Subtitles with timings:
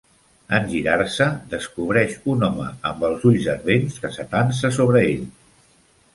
[0.59, 5.25] En girar-se, descobreix un home amb els ulls ardents que s'atansa sobre ell.